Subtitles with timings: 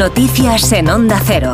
[0.00, 1.52] Noticias en Onda Cero.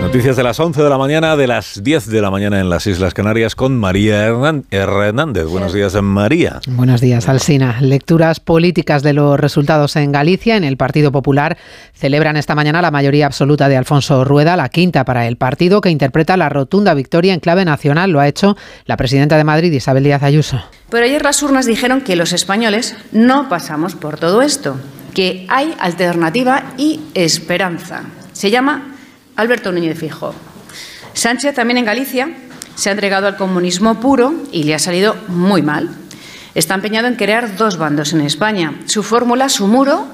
[0.00, 2.88] Noticias de las 11 de la mañana, de las 10 de la mañana en las
[2.88, 5.44] Islas Canarias con María Hernández.
[5.44, 6.58] Buenos días, María.
[6.66, 7.76] Buenos días, Alsina.
[7.80, 10.56] Lecturas políticas de los resultados en Galicia.
[10.56, 11.56] En el Partido Popular
[11.94, 15.90] celebran esta mañana la mayoría absoluta de Alfonso Rueda, la quinta para el partido, que
[15.90, 18.10] interpreta la rotunda victoria en clave nacional.
[18.10, 18.56] Lo ha hecho
[18.86, 20.60] la presidenta de Madrid, Isabel Díaz Ayuso.
[20.90, 24.78] Pero ayer las urnas dijeron que los españoles no pasamos por todo esto,
[25.18, 28.02] que hay alternativa y esperanza.
[28.32, 28.94] Se llama
[29.34, 30.32] Alberto Núñez Fijo.
[31.12, 32.28] Sánchez también en Galicia
[32.76, 35.90] se ha entregado al comunismo puro y le ha salido muy mal.
[36.54, 38.78] Está empeñado en crear dos bandos en España.
[38.84, 40.06] Su fórmula, su muro,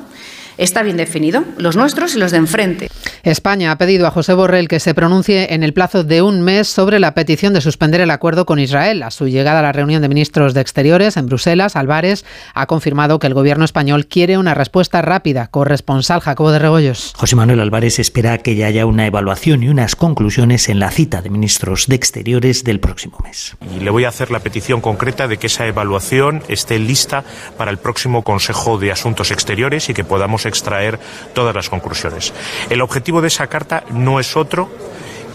[0.58, 2.88] está bien definido, los nuestros y los de enfrente.
[3.22, 6.68] España ha pedido a José Borrell que se pronuncie en el plazo de un mes
[6.68, 9.02] sobre la petición de suspender el acuerdo con Israel.
[9.02, 13.18] A su llegada a la reunión de ministros de Exteriores en Bruselas, Álvarez ha confirmado
[13.18, 15.48] que el gobierno español quiere una respuesta rápida.
[15.48, 17.12] Corresponsal Jacobo de Regoyos.
[17.16, 21.22] José Manuel Álvarez espera que ya haya una evaluación y unas conclusiones en la cita
[21.22, 23.56] de ministros de Exteriores del próximo mes.
[23.74, 27.24] Y le voy a hacer la petición concreta de que esa evaluación esté lista
[27.56, 30.98] para el próximo Consejo de Asuntos Exteriores y que podamos extraer
[31.34, 32.32] todas las conclusiones.
[32.70, 34.70] El objetivo de esa carta no es otro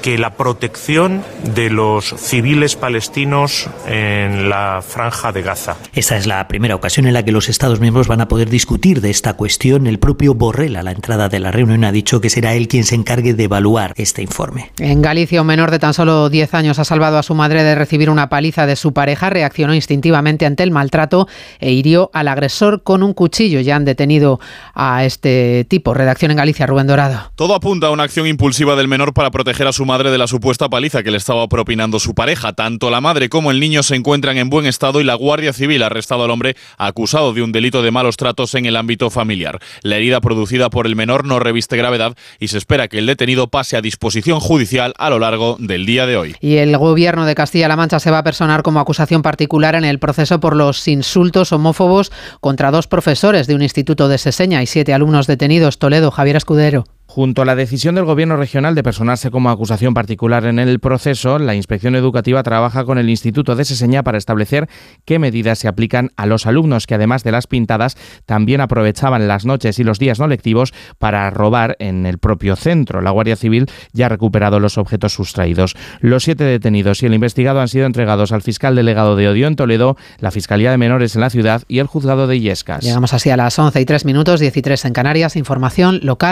[0.02, 1.24] que la protección
[1.56, 5.78] de los civiles palestinos en la franja de Gaza.
[5.94, 9.02] Esta es la primera ocasión en la que los Estados miembros van a poder discutir
[9.02, 9.88] de esta cuestión.
[9.88, 12.84] El propio Borrell a la entrada de la reunión ha dicho que será él quien
[12.84, 14.72] se encargue de evaluar este informe.
[14.80, 17.76] En Galicia, un menor de tan solo 10 años ha salvado a su madre de
[17.76, 21.28] recibir una paliza de su pareja, reaccionó instintivamente ante el maltrato
[21.60, 23.60] e hirió al agresor con un cuchillo.
[23.60, 24.40] Ya han detenido
[24.74, 25.94] a este tipo.
[25.94, 27.32] Redacción en Galicia, Rubén Dorado.
[27.36, 30.28] Todo apunta a una acción impulsiva del menor para proteger a su madre de la
[30.28, 32.54] supuesta paliza que le estaba propinando su pareja.
[32.54, 35.82] Tanto la madre como el niño se encuentran en buen estado y la Guardia Civil
[35.82, 39.58] ha arrestado al hombre acusado de un delito de malos tratos en el ámbito familiar.
[39.82, 43.48] La herida producida por el menor no reviste gravedad y se espera que el detenido
[43.48, 46.36] pase a disposición judicial a lo largo del día de hoy.
[46.40, 49.98] Y el gobierno de Castilla-La Mancha se va a personar como acusación particular en el
[49.98, 52.12] proceso por los insultos homófobos
[52.42, 55.80] contra dos profesores de un instituto de Seseña y siete alumnos detenidos.
[55.80, 56.86] Toledo, Javier Escudero.
[57.20, 61.38] Junto a la decisión del Gobierno regional de personarse como acusación particular en el proceso,
[61.38, 64.70] la Inspección Educativa trabaja con el Instituto de Seseña para establecer
[65.04, 69.44] qué medidas se aplican a los alumnos que, además de las pintadas, también aprovechaban las
[69.46, 73.02] noches y los días no lectivos para robar en el propio centro.
[73.02, 75.76] La Guardia Civil ya ha recuperado los objetos sustraídos.
[76.00, 79.58] Los siete detenidos y el investigado han sido entregados al fiscal delegado de Odio en
[79.58, 82.82] Toledo, la Fiscalía de Menores en la ciudad y el juzgado de Illescas.
[82.82, 85.36] Llegamos así a las 11 y 3 minutos, 13 en Canarias.
[85.36, 86.28] Información local.